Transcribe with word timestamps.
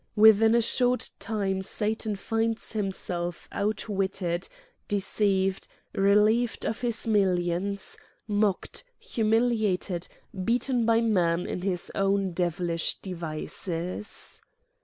Within 0.15 0.55
a 0.55 0.63
short 0.63 1.11
time 1.19 1.61
Satan 1.61 2.15
finds 2.15 2.71
himself 2.71 3.47
outwitted, 3.51 4.49
deceived, 4.87 5.67
relieved 5.93 6.65
of 6.65 6.81
his 6.81 7.05
millions, 7.05 7.99
mocked, 8.27 8.83
humiliated, 8.97 10.07
beaten 10.43 10.87
by 10.87 11.01
man 11.01 11.45
in 11.45 11.61
his 11.61 11.91
own 11.93 12.31
devilish 12.31 12.95
devices. 12.99 14.41